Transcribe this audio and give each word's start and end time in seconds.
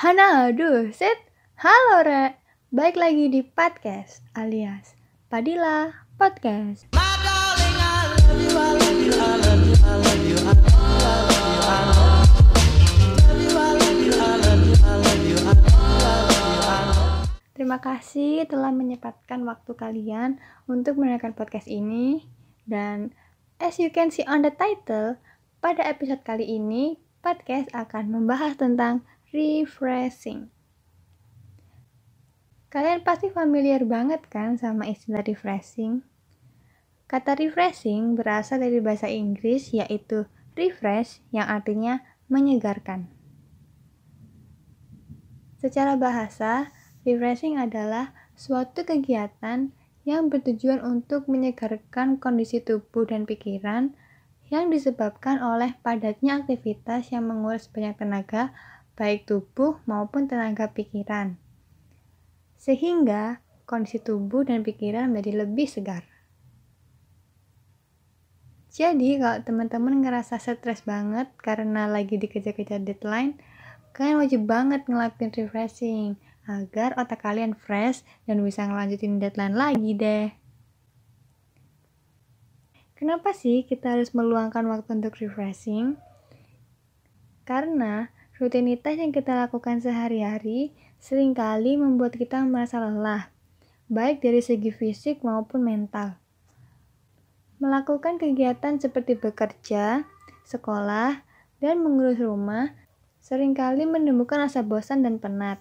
Hana, 0.00 0.48
aduh, 0.48 0.88
set. 0.96 1.28
Halo, 1.60 2.00
Re. 2.08 2.32
Baik 2.72 2.96
lagi 2.96 3.28
di 3.28 3.44
podcast 3.44 4.24
alias 4.32 4.96
Padilla 5.28 5.92
Podcast. 6.16 6.88
Terima 17.52 17.76
kasih 17.84 18.48
telah 18.48 18.72
menyempatkan 18.72 19.44
waktu 19.44 19.76
kalian 19.76 20.40
untuk 20.64 20.96
mendengarkan 20.96 21.36
podcast 21.36 21.68
ini 21.68 22.24
dan 22.64 23.12
as 23.60 23.76
you 23.76 23.92
can 23.92 24.08
see 24.08 24.24
on 24.24 24.40
the 24.40 24.52
title, 24.56 25.20
pada 25.60 25.84
episode 25.84 26.24
kali 26.24 26.48
ini 26.56 26.96
podcast 27.20 27.68
akan 27.76 28.08
membahas 28.08 28.56
tentang 28.56 29.04
refreshing. 29.30 30.50
Kalian 32.70 33.02
pasti 33.02 33.30
familiar 33.30 33.82
banget 33.86 34.26
kan 34.26 34.58
sama 34.58 34.90
istilah 34.90 35.22
refreshing? 35.22 36.02
Kata 37.06 37.34
refreshing 37.38 38.14
berasal 38.14 38.62
dari 38.62 38.78
bahasa 38.78 39.10
Inggris 39.10 39.74
yaitu 39.74 40.26
refresh 40.54 41.22
yang 41.30 41.46
artinya 41.46 42.02
menyegarkan. 42.30 43.10
Secara 45.58 45.98
bahasa, 45.98 46.70
refreshing 47.06 47.58
adalah 47.58 48.14
suatu 48.38 48.82
kegiatan 48.82 49.70
yang 50.06 50.26
bertujuan 50.26 50.82
untuk 50.82 51.30
menyegarkan 51.30 52.18
kondisi 52.18 52.58
tubuh 52.58 53.06
dan 53.06 53.26
pikiran 53.26 53.94
yang 54.50 54.70
disebabkan 54.74 55.38
oleh 55.38 55.78
padatnya 55.86 56.42
aktivitas 56.42 57.14
yang 57.14 57.30
menguras 57.30 57.70
banyak 57.70 57.94
tenaga, 57.94 58.50
baik 59.00 59.24
tubuh 59.24 59.80
maupun 59.88 60.28
tenaga 60.28 60.68
pikiran. 60.68 61.40
Sehingga 62.60 63.40
kondisi 63.64 63.96
tubuh 63.96 64.44
dan 64.44 64.60
pikiran 64.60 65.08
menjadi 65.08 65.48
lebih 65.48 65.64
segar. 65.64 66.04
Jadi, 68.68 69.16
kalau 69.16 69.40
teman-teman 69.40 70.04
ngerasa 70.04 70.36
stres 70.36 70.84
banget 70.84 71.32
karena 71.40 71.88
lagi 71.88 72.20
dikejar-kejar 72.20 72.84
deadline, 72.84 73.40
kalian 73.96 74.20
wajib 74.20 74.44
banget 74.44 74.84
ngelakuin 74.84 75.32
refreshing 75.32 76.20
agar 76.46 76.94
otak 77.00 77.24
kalian 77.24 77.56
fresh 77.56 78.04
dan 78.28 78.44
bisa 78.44 78.68
ngelanjutin 78.68 79.18
deadline 79.18 79.56
lagi 79.56 79.90
deh. 79.96 80.28
Kenapa 82.94 83.32
sih 83.32 83.64
kita 83.64 83.96
harus 83.96 84.12
meluangkan 84.12 84.68
waktu 84.68 85.00
untuk 85.00 85.16
refreshing? 85.18 85.96
Karena 87.48 88.12
rutinitas 88.40 88.96
yang 88.96 89.12
kita 89.12 89.36
lakukan 89.36 89.84
sehari-hari 89.84 90.72
sering 90.96 91.36
kali 91.36 91.76
membuat 91.76 92.16
kita 92.16 92.40
merasa 92.48 92.80
lelah, 92.80 93.28
baik 93.92 94.24
dari 94.24 94.40
segi 94.40 94.72
fisik 94.72 95.20
maupun 95.20 95.60
mental. 95.60 96.16
Melakukan 97.60 98.16
kegiatan 98.16 98.80
seperti 98.80 99.20
bekerja, 99.20 100.08
sekolah, 100.48 101.20
dan 101.60 101.84
mengurus 101.84 102.16
rumah 102.16 102.72
sering 103.20 103.52
kali 103.52 103.84
menemukan 103.84 104.48
rasa 104.48 104.64
bosan 104.64 105.04
dan 105.04 105.20
penat. 105.20 105.60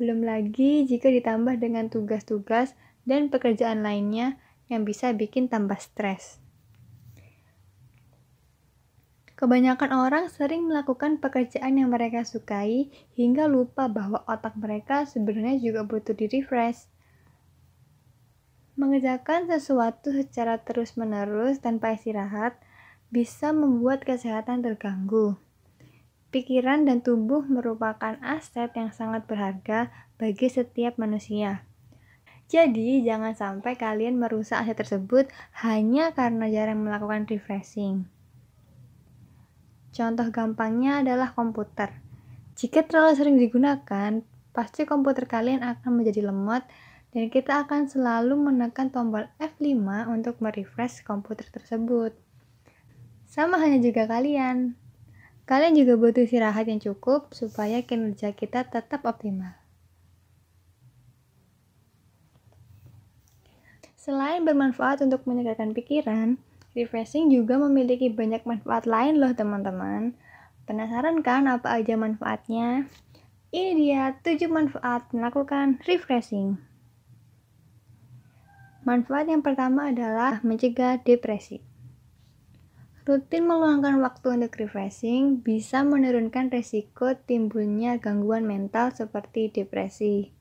Belum 0.00 0.24
lagi 0.24 0.88
jika 0.88 1.12
ditambah 1.12 1.60
dengan 1.60 1.92
tugas-tugas 1.92 2.72
dan 3.04 3.28
pekerjaan 3.28 3.84
lainnya 3.84 4.40
yang 4.72 4.88
bisa 4.88 5.12
bikin 5.12 5.52
tambah 5.52 5.76
stres. 5.76 6.43
Kebanyakan 9.34 9.90
orang 9.90 10.24
sering 10.30 10.70
melakukan 10.70 11.18
pekerjaan 11.18 11.74
yang 11.74 11.90
mereka 11.90 12.22
sukai 12.22 12.86
hingga 13.18 13.50
lupa 13.50 13.90
bahwa 13.90 14.22
otak 14.30 14.54
mereka 14.54 15.10
sebenarnya 15.10 15.58
juga 15.58 15.82
butuh 15.82 16.14
di-refresh. 16.14 16.86
Mengerjakan 18.78 19.50
sesuatu 19.50 20.14
secara 20.14 20.62
terus-menerus 20.62 21.58
tanpa 21.58 21.98
istirahat 21.98 22.54
bisa 23.10 23.50
membuat 23.50 24.06
kesehatan 24.06 24.62
terganggu. 24.62 25.34
Pikiran 26.30 26.86
dan 26.86 27.02
tubuh 27.02 27.42
merupakan 27.42 28.14
aset 28.22 28.70
yang 28.74 28.94
sangat 28.94 29.26
berharga 29.26 29.90
bagi 30.14 30.46
setiap 30.46 30.94
manusia. 30.94 31.66
Jadi, 32.46 33.02
jangan 33.02 33.34
sampai 33.34 33.74
kalian 33.74 34.14
merusak 34.14 34.62
aset 34.62 34.78
tersebut 34.78 35.26
hanya 35.62 36.14
karena 36.14 36.46
jarang 36.46 36.86
melakukan 36.86 37.26
refreshing. 37.26 38.13
Contoh 39.94 40.26
gampangnya 40.34 41.06
adalah 41.06 41.30
komputer. 41.30 41.94
Jika 42.58 42.82
terlalu 42.82 43.14
sering 43.14 43.36
digunakan, 43.38 44.26
pasti 44.50 44.82
komputer 44.82 45.30
kalian 45.30 45.62
akan 45.62 46.02
menjadi 46.02 46.26
lemot 46.26 46.66
dan 47.14 47.30
kita 47.30 47.62
akan 47.62 47.86
selalu 47.86 48.34
menekan 48.34 48.90
tombol 48.90 49.30
F5 49.38 49.70
untuk 50.10 50.42
merefresh 50.42 51.06
komputer 51.06 51.46
tersebut. 51.46 52.10
Sama 53.30 53.62
hanya 53.62 53.78
juga 53.78 54.10
kalian. 54.10 54.74
Kalian 55.46 55.78
juga 55.78 55.94
butuh 55.94 56.26
istirahat 56.26 56.66
yang 56.66 56.82
cukup 56.82 57.30
supaya 57.30 57.78
kinerja 57.86 58.34
kita 58.34 58.66
tetap 58.66 59.06
optimal. 59.06 59.54
Selain 63.94 64.42
bermanfaat 64.42 65.06
untuk 65.06 65.22
menyegarkan 65.22 65.70
pikiran, 65.70 66.36
refreshing 66.74 67.30
juga 67.30 67.56
memiliki 67.56 68.10
banyak 68.10 68.42
manfaat 68.44 68.84
lain 68.84 69.22
loh 69.22 69.30
teman-teman. 69.32 70.18
Penasaran 70.66 71.22
kan 71.22 71.46
apa 71.46 71.70
aja 71.78 71.94
manfaatnya? 71.94 72.90
Ini 73.54 73.72
dia 73.78 74.18
7 74.18 74.50
manfaat 74.50 75.06
melakukan 75.14 75.78
refreshing. 75.86 76.58
Manfaat 78.82 79.30
yang 79.30 79.40
pertama 79.40 79.94
adalah 79.94 80.42
mencegah 80.42 81.00
depresi. 81.00 81.62
Rutin 83.04 83.44
meluangkan 83.44 84.00
waktu 84.00 84.40
untuk 84.40 84.56
refreshing 84.58 85.44
bisa 85.44 85.84
menurunkan 85.84 86.48
resiko 86.48 87.12
timbulnya 87.14 88.00
gangguan 88.00 88.48
mental 88.48 88.96
seperti 88.96 89.52
depresi. 89.52 90.32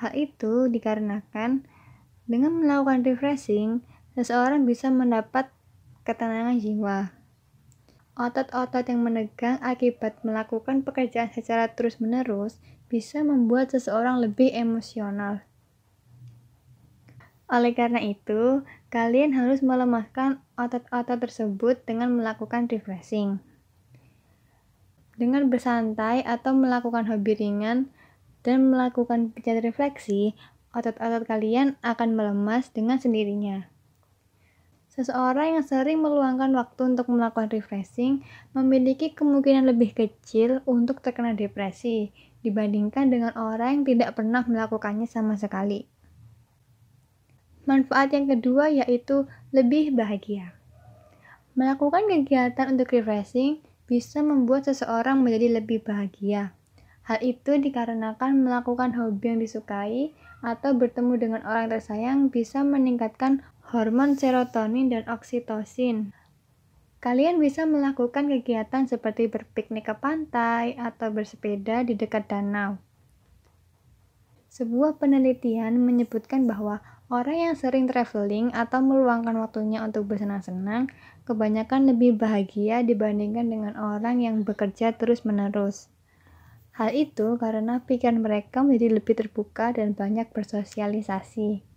Hal 0.00 0.16
itu 0.16 0.72
dikarenakan 0.72 1.68
dengan 2.24 2.52
melakukan 2.56 3.04
refreshing, 3.04 3.84
seseorang 4.16 4.64
bisa 4.64 4.88
mendapat 4.88 5.52
ketenangan 6.04 6.56
jiwa. 6.56 7.12
Otot-otot 8.20 8.84
yang 8.84 9.00
menegang 9.00 9.56
akibat 9.64 10.20
melakukan 10.26 10.84
pekerjaan 10.84 11.32
secara 11.32 11.72
terus-menerus 11.72 12.60
bisa 12.90 13.24
membuat 13.24 13.72
seseorang 13.72 14.20
lebih 14.20 14.52
emosional. 14.52 15.40
Oleh 17.50 17.74
karena 17.74 17.98
itu, 17.98 18.62
kalian 18.94 19.34
harus 19.34 19.58
melemahkan 19.58 20.38
otot-otot 20.54 21.18
tersebut 21.18 21.82
dengan 21.82 22.14
melakukan 22.14 22.70
refreshing. 22.70 23.42
Dengan 25.18 25.50
bersantai 25.50 26.22
atau 26.22 26.54
melakukan 26.54 27.10
hobi 27.10 27.34
ringan 27.34 27.90
dan 28.46 28.70
melakukan 28.70 29.34
pijat 29.34 29.66
refleksi, 29.66 30.38
otot-otot 30.70 31.26
kalian 31.26 31.74
akan 31.82 32.14
melemas 32.14 32.70
dengan 32.70 33.02
sendirinya. 33.02 33.79
Seseorang 34.90 35.54
yang 35.54 35.62
sering 35.62 36.02
meluangkan 36.02 36.50
waktu 36.50 36.94
untuk 36.94 37.06
melakukan 37.14 37.46
refreshing 37.54 38.26
memiliki 38.50 39.14
kemungkinan 39.14 39.70
lebih 39.70 39.94
kecil 39.94 40.66
untuk 40.66 40.98
terkena 40.98 41.30
depresi 41.30 42.10
dibandingkan 42.42 43.06
dengan 43.06 43.30
orang 43.38 43.80
yang 43.80 43.84
tidak 43.86 44.18
pernah 44.18 44.42
melakukannya 44.42 45.06
sama 45.06 45.38
sekali. 45.38 45.86
Manfaat 47.70 48.10
yang 48.10 48.26
kedua 48.26 48.66
yaitu 48.66 49.30
lebih 49.54 49.94
bahagia. 49.94 50.58
Melakukan 51.54 52.10
kegiatan 52.10 52.74
untuk 52.74 52.90
refreshing 52.90 53.62
bisa 53.86 54.26
membuat 54.26 54.66
seseorang 54.66 55.22
menjadi 55.22 55.62
lebih 55.62 55.86
bahagia. 55.86 56.50
Hal 57.06 57.22
itu 57.22 57.58
dikarenakan 57.58 58.42
melakukan 58.42 58.94
hobi 58.98 59.34
yang 59.34 59.40
disukai 59.42 60.14
atau 60.42 60.74
bertemu 60.74 61.14
dengan 61.18 61.40
orang 61.46 61.70
tersayang 61.70 62.30
bisa 62.30 62.62
meningkatkan 62.66 63.42
hormon 63.70 64.18
serotonin 64.18 64.90
dan 64.90 65.06
oksitosin. 65.06 66.10
Kalian 66.98 67.38
bisa 67.38 67.62
melakukan 67.70 68.26
kegiatan 68.26 68.90
seperti 68.90 69.30
berpiknik 69.30 69.86
ke 69.86 69.94
pantai 69.94 70.74
atau 70.74 71.14
bersepeda 71.14 71.86
di 71.86 71.94
dekat 71.94 72.26
danau. 72.26 72.82
Sebuah 74.50 74.98
penelitian 74.98 75.78
menyebutkan 75.86 76.50
bahwa 76.50 76.82
orang 77.14 77.46
yang 77.46 77.54
sering 77.54 77.86
traveling 77.86 78.50
atau 78.50 78.82
meluangkan 78.82 79.38
waktunya 79.38 79.86
untuk 79.86 80.10
bersenang-senang 80.10 80.90
kebanyakan 81.22 81.94
lebih 81.94 82.18
bahagia 82.18 82.82
dibandingkan 82.82 83.46
dengan 83.46 83.78
orang 83.78 84.18
yang 84.18 84.42
bekerja 84.42 84.98
terus-menerus. 84.98 85.86
Hal 86.74 86.90
itu 86.90 87.38
karena 87.38 87.78
pikiran 87.86 88.18
mereka 88.18 88.66
menjadi 88.66 88.98
lebih 88.98 89.14
terbuka 89.14 89.70
dan 89.70 89.94
banyak 89.94 90.26
bersosialisasi. 90.34 91.69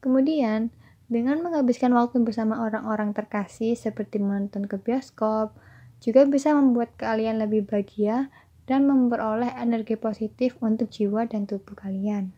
Kemudian, 0.00 0.72
dengan 1.12 1.44
menghabiskan 1.44 1.92
waktu 1.92 2.24
bersama 2.24 2.64
orang-orang 2.64 3.12
terkasih 3.12 3.76
seperti 3.76 4.20
menonton 4.20 4.64
ke 4.64 4.80
bioskop, 4.80 5.52
juga 6.00 6.24
bisa 6.24 6.56
membuat 6.56 6.96
kalian 6.96 7.36
lebih 7.36 7.68
bahagia 7.68 8.32
dan 8.64 8.88
memperoleh 8.88 9.52
energi 9.60 10.00
positif 10.00 10.56
untuk 10.64 10.88
jiwa 10.88 11.28
dan 11.28 11.44
tubuh 11.44 11.76
kalian. 11.76 12.32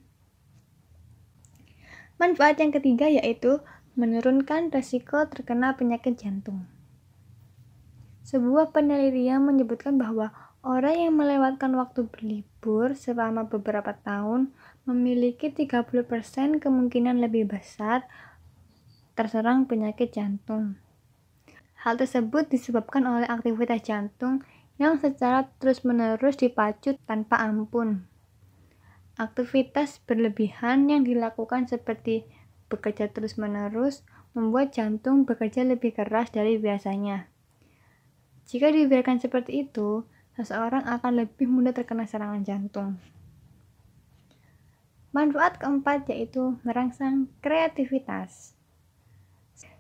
Manfaat 2.18 2.58
yang 2.58 2.74
ketiga 2.74 3.06
yaitu 3.06 3.62
menurunkan 3.94 4.72
resiko 4.72 5.22
terkena 5.28 5.76
penyakit 5.76 6.16
jantung. 6.16 6.64
Sebuah 8.24 8.72
penelitian 8.72 9.44
menyebutkan 9.44 10.00
bahwa 10.00 10.32
orang 10.62 10.94
yang 10.94 11.14
melewatkan 11.18 11.74
waktu 11.74 12.06
berlibur 12.06 12.94
selama 12.94 13.50
beberapa 13.50 13.98
tahun 13.98 14.54
memiliki 14.86 15.50
30% 15.50 16.62
kemungkinan 16.62 17.18
lebih 17.18 17.50
besar 17.50 18.06
terserang 19.18 19.66
penyakit 19.66 20.14
jantung. 20.14 20.78
Hal 21.82 21.98
tersebut 21.98 22.46
disebabkan 22.46 23.02
oleh 23.10 23.26
aktivitas 23.26 23.82
jantung 23.82 24.46
yang 24.78 25.02
secara 25.02 25.50
terus-menerus 25.58 26.38
dipacu 26.38 26.94
tanpa 27.10 27.42
ampun. 27.42 28.06
Aktivitas 29.18 29.98
berlebihan 30.06 30.88
yang 30.88 31.02
dilakukan 31.02 31.66
seperti 31.66 32.24
bekerja 32.70 33.10
terus-menerus 33.10 34.06
membuat 34.32 34.72
jantung 34.72 35.28
bekerja 35.28 35.66
lebih 35.66 35.92
keras 35.92 36.32
dari 36.32 36.56
biasanya. 36.56 37.28
Jika 38.48 38.72
dibiarkan 38.72 39.20
seperti 39.20 39.68
itu, 39.68 40.08
seseorang 40.37 40.84
akan 40.88 41.25
lebih 41.25 41.44
mudah 41.49 41.76
terkena 41.76 42.08
serangan 42.08 42.43
jantung. 42.44 42.96
Manfaat 45.12 45.61
keempat 45.61 46.08
yaitu 46.08 46.56
merangsang 46.64 47.29
kreativitas. 47.44 48.56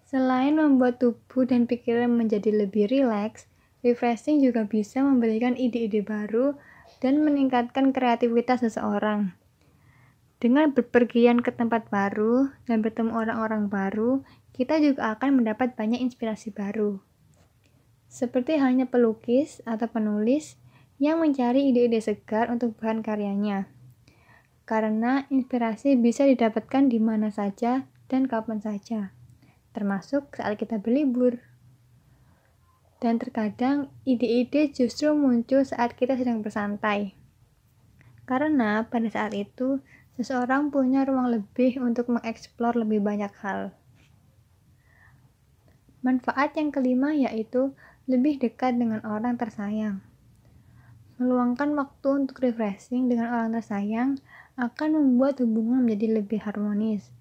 Selain 0.04 0.52
membuat 0.52 1.00
tubuh 1.00 1.48
dan 1.48 1.64
pikiran 1.64 2.12
menjadi 2.12 2.52
lebih 2.52 2.92
rileks, 2.92 3.48
refreshing 3.80 4.44
juga 4.44 4.68
bisa 4.68 5.00
memberikan 5.00 5.56
ide-ide 5.56 6.04
baru 6.04 6.52
dan 7.00 7.24
meningkatkan 7.24 7.96
kreativitas 7.96 8.60
seseorang. 8.60 9.32
Dengan 10.36 10.74
berpergian 10.74 11.40
ke 11.40 11.54
tempat 11.54 11.88
baru 11.88 12.52
dan 12.68 12.84
bertemu 12.84 13.14
orang-orang 13.14 13.70
baru, 13.72 14.20
kita 14.52 14.82
juga 14.84 15.16
akan 15.16 15.40
mendapat 15.40 15.72
banyak 15.78 16.02
inspirasi 16.02 16.52
baru. 16.52 17.00
Seperti 18.12 18.60
halnya 18.60 18.84
pelukis 18.84 19.64
atau 19.64 19.88
penulis 19.88 20.60
yang 21.00 21.24
mencari 21.24 21.72
ide-ide 21.72 21.96
segar 21.96 22.52
untuk 22.52 22.76
bahan 22.76 23.00
karyanya. 23.00 23.72
Karena 24.68 25.24
inspirasi 25.32 25.96
bisa 25.96 26.28
didapatkan 26.28 26.92
di 26.92 27.00
mana 27.00 27.32
saja 27.32 27.88
dan 28.12 28.28
kapan 28.28 28.60
saja, 28.60 29.16
termasuk 29.72 30.28
saat 30.36 30.60
kita 30.60 30.76
berlibur. 30.76 31.40
Dan 33.00 33.16
terkadang 33.16 33.88
ide-ide 34.04 34.68
justru 34.68 35.16
muncul 35.16 35.64
saat 35.64 35.96
kita 35.96 36.12
sedang 36.20 36.44
bersantai. 36.44 37.16
Karena 38.28 38.84
pada 38.92 39.08
saat 39.08 39.32
itu 39.32 39.80
seseorang 40.20 40.68
punya 40.68 41.08
ruang 41.08 41.32
lebih 41.32 41.80
untuk 41.80 42.12
mengeksplor 42.12 42.76
lebih 42.76 43.00
banyak 43.00 43.32
hal. 43.40 43.72
Manfaat 46.04 46.54
yang 46.60 46.68
kelima 46.68 47.16
yaitu 47.16 47.72
lebih 48.10 48.42
dekat 48.42 48.74
dengan 48.74 48.98
orang 49.06 49.38
tersayang. 49.38 50.02
Meluangkan 51.22 51.78
waktu 51.78 52.26
untuk 52.26 52.42
refreshing 52.42 53.06
dengan 53.06 53.30
orang 53.30 53.54
tersayang 53.54 54.18
akan 54.58 54.88
membuat 54.98 55.38
hubungan 55.38 55.86
menjadi 55.86 56.18
lebih 56.18 56.42
harmonis. 56.42 57.14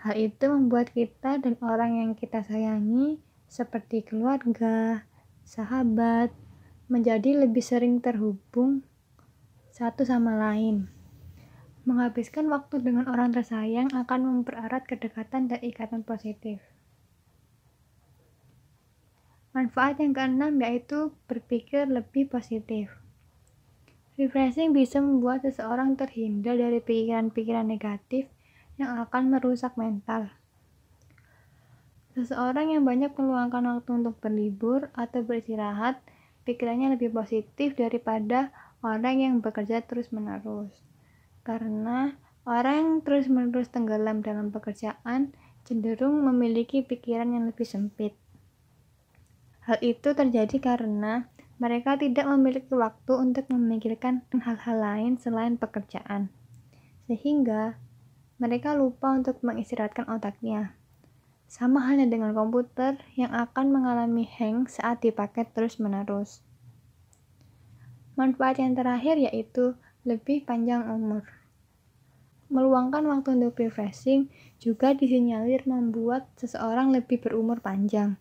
Hal 0.00 0.16
itu 0.18 0.48
membuat 0.48 0.90
kita 0.90 1.38
dan 1.38 1.54
orang 1.62 2.00
yang 2.00 2.10
kita 2.16 2.42
sayangi, 2.42 3.20
seperti 3.46 4.02
keluarga, 4.02 5.04
sahabat, 5.44 6.32
menjadi 6.88 7.44
lebih 7.44 7.62
sering 7.62 8.00
terhubung 8.00 8.82
satu 9.72 10.02
sama 10.04 10.36
lain. 10.36 10.88
Menghabiskan 11.84 12.48
waktu 12.48 12.80
dengan 12.80 13.10
orang 13.10 13.36
tersayang 13.36 13.92
akan 13.92 14.20
mempererat 14.26 14.88
kedekatan 14.88 15.52
dan 15.52 15.60
ikatan 15.60 16.02
positif. 16.06 16.62
Manfaat 19.52 20.00
yang 20.00 20.16
keenam 20.16 20.56
yaitu 20.60 21.12
berpikir 21.28 21.84
lebih 21.84 22.28
positif. 22.28 22.88
Refreshing 24.16 24.72
bisa 24.72 25.00
membuat 25.00 25.44
seseorang 25.44 25.96
terhindar 25.96 26.56
dari 26.56 26.80
pikiran-pikiran 26.80 27.68
negatif 27.68 28.28
yang 28.76 28.96
akan 29.00 29.32
merusak 29.32 29.76
mental. 29.76 30.32
Seseorang 32.12 32.72
yang 32.76 32.84
banyak 32.84 33.12
meluangkan 33.16 33.64
waktu 33.76 33.90
untuk 34.04 34.20
berlibur 34.20 34.92
atau 34.92 35.24
beristirahat, 35.24 36.00
pikirannya 36.44 36.96
lebih 36.96 37.12
positif 37.12 37.72
daripada 37.76 38.52
orang 38.84 39.16
yang 39.22 39.34
bekerja 39.40 39.80
terus-menerus 39.84 40.72
karena 41.42 42.14
orang 42.46 42.74
yang 42.74 42.90
terus-menerus 43.02 43.70
tenggelam 43.70 44.22
dalam 44.22 44.54
pekerjaan 44.54 45.34
cenderung 45.66 46.22
memiliki 46.22 46.82
pikiran 46.82 47.34
yang 47.34 47.44
lebih 47.50 47.66
sempit. 47.66 48.14
Hal 49.62 49.78
itu 49.78 50.10
terjadi 50.10 50.58
karena 50.58 51.30
mereka 51.62 51.94
tidak 51.94 52.26
memiliki 52.26 52.74
waktu 52.74 53.14
untuk 53.14 53.46
memikirkan 53.46 54.26
hal-hal 54.34 54.78
lain 54.82 55.14
selain 55.22 55.54
pekerjaan, 55.54 56.34
sehingga 57.06 57.78
mereka 58.42 58.74
lupa 58.74 59.14
untuk 59.14 59.38
mengistirahatkan 59.46 60.10
otaknya. 60.10 60.74
Sama 61.46 61.86
halnya 61.86 62.10
dengan 62.10 62.34
komputer 62.34 62.98
yang 63.14 63.30
akan 63.30 63.70
mengalami 63.70 64.26
hang 64.26 64.66
saat 64.66 64.98
dipakai 64.98 65.46
terus-menerus. 65.46 66.42
Manfaat 68.18 68.58
yang 68.58 68.74
terakhir 68.74 69.14
yaitu 69.22 69.78
lebih 70.02 70.42
panjang 70.42 70.82
umur. 70.90 71.22
Meluangkan 72.50 73.06
waktu 73.06 73.38
untuk 73.38 73.62
refreshing 73.62 74.26
juga 74.58 74.90
disinyalir 74.90 75.62
membuat 75.70 76.26
seseorang 76.34 76.90
lebih 76.90 77.22
berumur 77.22 77.62
panjang. 77.62 78.18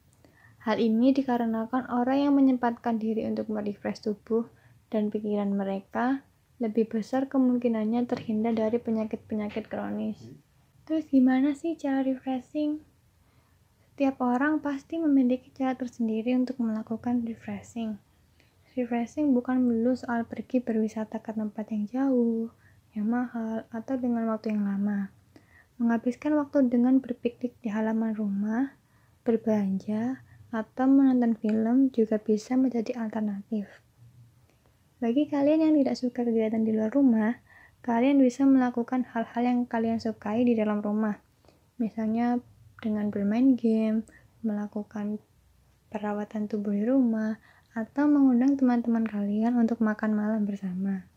Hal 0.62 0.78
ini 0.78 1.10
dikarenakan 1.10 1.90
orang 1.90 2.30
yang 2.30 2.34
menyempatkan 2.38 3.02
diri 3.02 3.26
untuk 3.26 3.50
merefresh 3.50 4.06
tubuh 4.06 4.46
dan 4.94 5.10
pikiran 5.10 5.50
mereka 5.50 6.22
lebih 6.62 6.86
besar 6.86 7.26
kemungkinannya 7.26 8.06
terhindar 8.06 8.54
dari 8.54 8.78
penyakit-penyakit 8.78 9.66
kronis. 9.66 10.22
Terus 10.86 11.10
gimana 11.10 11.58
sih 11.58 11.74
cara 11.74 12.06
refreshing? 12.06 12.78
Setiap 13.90 14.22
orang 14.22 14.62
pasti 14.62 15.02
memiliki 15.02 15.50
cara 15.50 15.74
tersendiri 15.74 16.38
untuk 16.38 16.62
melakukan 16.62 17.26
refreshing. 17.26 17.98
Refreshing 18.78 19.34
bukan 19.34 19.66
melulu 19.66 19.98
soal 19.98 20.30
pergi 20.30 20.62
berwisata 20.62 21.20
ke 21.26 21.34
tempat 21.34 21.74
yang 21.74 21.84
jauh, 21.90 22.54
yang 22.94 23.10
mahal, 23.10 23.66
atau 23.74 23.98
dengan 23.98 24.30
waktu 24.30 24.54
yang 24.54 24.64
lama. 24.64 25.10
Menghabiskan 25.82 26.38
waktu 26.38 26.70
dengan 26.70 27.02
berpiknik 27.02 27.58
di 27.66 27.74
halaman 27.74 28.14
rumah, 28.14 28.78
berbelanja, 29.26 30.22
atau 30.52 30.86
menonton 30.86 31.34
film 31.40 31.90
juga 31.96 32.20
bisa 32.20 32.60
menjadi 32.60 33.00
alternatif. 33.00 33.68
Bagi 35.00 35.26
kalian 35.26 35.66
yang 35.66 35.74
tidak 35.82 35.96
suka 35.98 36.22
kegiatan 36.28 36.62
di 36.62 36.76
luar 36.76 36.94
rumah, 36.94 37.40
kalian 37.82 38.22
bisa 38.22 38.46
melakukan 38.46 39.08
hal-hal 39.10 39.42
yang 39.42 39.60
kalian 39.66 39.98
sukai 39.98 40.46
di 40.46 40.54
dalam 40.54 40.84
rumah. 40.84 41.18
Misalnya 41.82 42.38
dengan 42.84 43.10
bermain 43.10 43.58
game, 43.58 44.06
melakukan 44.46 45.18
perawatan 45.90 46.46
tubuh 46.46 46.76
di 46.76 46.86
rumah, 46.86 47.42
atau 47.72 48.04
mengundang 48.04 48.60
teman-teman 48.60 49.08
kalian 49.08 49.56
untuk 49.56 49.80
makan 49.80 50.12
malam 50.12 50.44
bersama. 50.44 51.08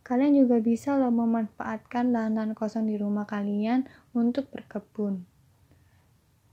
Kalian 0.00 0.40
juga 0.40 0.64
bisa 0.64 0.96
loh 0.96 1.12
memanfaatkan 1.12 2.08
lahan-lahan 2.08 2.56
kosong 2.56 2.88
di 2.88 2.96
rumah 2.96 3.28
kalian 3.28 3.84
untuk 4.16 4.48
berkebun. 4.48 5.27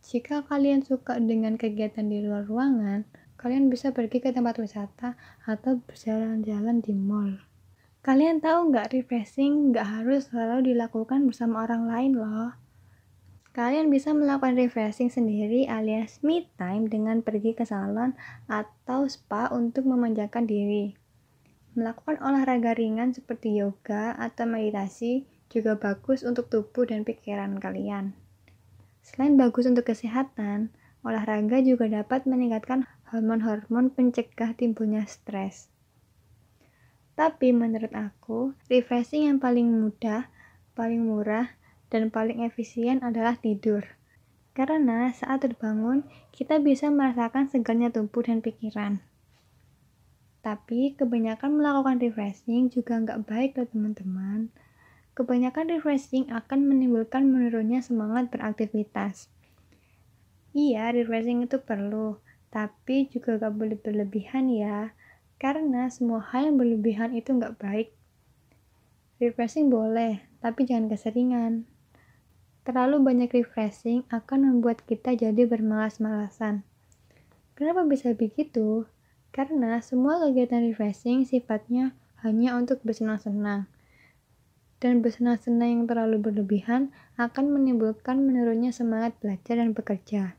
Jika 0.06 0.46
kalian 0.46 0.86
suka 0.86 1.18
dengan 1.18 1.58
kegiatan 1.58 2.06
di 2.06 2.22
luar 2.22 2.46
ruangan, 2.46 3.10
kalian 3.42 3.74
bisa 3.74 3.90
pergi 3.90 4.22
ke 4.22 4.30
tempat 4.30 4.62
wisata 4.62 5.18
atau 5.50 5.82
berjalan-jalan 5.82 6.78
di 6.78 6.94
mall. 6.94 7.42
Kalian 8.06 8.38
tahu 8.38 8.70
nggak 8.70 8.94
refreshing 8.94 9.74
nggak 9.74 9.82
harus 9.82 10.30
selalu 10.30 10.78
dilakukan 10.78 11.26
bersama 11.26 11.66
orang 11.66 11.90
lain 11.90 12.22
loh. 12.22 12.54
Kalian 13.58 13.90
bisa 13.90 14.14
melakukan 14.14 14.54
refreshing 14.54 15.10
sendiri 15.10 15.66
alias 15.66 16.22
me 16.22 16.54
time 16.54 16.86
dengan 16.86 17.26
pergi 17.26 17.58
ke 17.58 17.66
salon 17.66 18.14
atau 18.46 19.10
spa 19.10 19.50
untuk 19.50 19.90
memanjakan 19.90 20.46
diri. 20.46 20.94
Melakukan 21.74 22.22
olahraga 22.22 22.78
ringan 22.78 23.10
seperti 23.10 23.58
yoga 23.58 24.14
atau 24.22 24.46
meditasi 24.46 25.26
juga 25.50 25.74
bagus 25.82 26.22
untuk 26.22 26.46
tubuh 26.54 26.86
dan 26.86 27.02
pikiran 27.02 27.58
kalian. 27.58 28.14
Selain 29.06 29.38
bagus 29.38 29.70
untuk 29.70 29.86
kesehatan, 29.86 30.74
olahraga 31.06 31.62
juga 31.62 31.86
dapat 31.86 32.26
meningkatkan 32.26 32.90
hormon-hormon 33.14 33.94
pencegah 33.94 34.58
timbulnya 34.58 35.06
stres. 35.06 35.70
Tapi 37.14 37.54
menurut 37.54 37.94
aku, 37.94 38.58
refreshing 38.66 39.30
yang 39.30 39.38
paling 39.38 39.70
mudah, 39.70 40.26
paling 40.74 41.06
murah, 41.06 41.54
dan 41.94 42.10
paling 42.10 42.42
efisien 42.42 43.06
adalah 43.06 43.38
tidur. 43.38 43.86
Karena 44.58 45.14
saat 45.14 45.46
terbangun, 45.46 46.02
kita 46.34 46.58
bisa 46.58 46.90
merasakan 46.90 47.46
segarnya 47.46 47.94
tubuh 47.94 48.26
dan 48.26 48.42
pikiran. 48.42 49.06
Tapi 50.42 50.98
kebanyakan 50.98 51.62
melakukan 51.62 52.02
refreshing 52.02 52.74
juga 52.74 52.98
nggak 52.98 53.22
baik 53.30 53.52
loh 53.62 53.70
teman-teman. 53.70 54.50
Kebanyakan 55.16 55.72
refreshing 55.72 56.28
akan 56.28 56.68
menimbulkan 56.68 57.24
menurunnya 57.24 57.80
semangat 57.80 58.28
beraktivitas. 58.28 59.32
Iya, 60.52 60.92
refreshing 60.92 61.48
itu 61.48 61.56
perlu, 61.64 62.20
tapi 62.52 63.08
juga 63.08 63.40
gak 63.40 63.56
boleh 63.56 63.80
berlebihan 63.80 64.52
ya, 64.52 64.92
karena 65.40 65.88
semua 65.88 66.20
hal 66.20 66.52
yang 66.52 66.58
berlebihan 66.60 67.16
itu 67.16 67.32
nggak 67.32 67.56
baik. 67.60 67.96
Refreshing 69.24 69.72
boleh, 69.72 70.20
tapi 70.44 70.68
jangan 70.68 70.92
keseringan. 70.92 71.64
Terlalu 72.68 73.00
banyak 73.00 73.32
refreshing 73.32 74.04
akan 74.12 74.52
membuat 74.52 74.84
kita 74.84 75.16
jadi 75.16 75.48
bermalas-malasan. 75.48 76.68
Kenapa 77.56 77.88
bisa 77.88 78.12
begitu? 78.12 78.84
Karena 79.32 79.80
semua 79.80 80.20
kegiatan 80.20 80.60
refreshing 80.68 81.24
sifatnya 81.24 81.96
hanya 82.20 82.60
untuk 82.60 82.84
bersenang-senang. 82.84 83.72
Dan 84.86 85.02
bersenang-senang 85.02 85.82
yang 85.82 85.84
terlalu 85.90 86.30
berlebihan 86.30 86.94
akan 87.18 87.58
menimbulkan 87.58 88.22
menurunnya 88.22 88.70
semangat 88.70 89.18
belajar 89.18 89.58
dan 89.58 89.74
bekerja. 89.74 90.38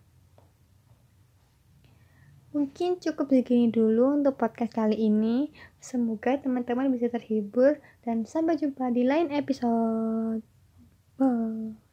Mungkin 2.55 3.03
cukup 3.03 3.27
segini 3.27 3.75
dulu 3.75 4.23
untuk 4.23 4.39
podcast 4.39 4.71
kali 4.71 4.95
ini. 4.95 5.51
Semoga 5.83 6.39
teman-teman 6.39 6.95
bisa 6.95 7.11
terhibur 7.11 7.83
dan 8.07 8.23
sampai 8.23 8.55
jumpa 8.55 8.95
di 8.95 9.03
lain 9.03 9.35
episode. 9.35 10.47
Bye. 11.19 11.86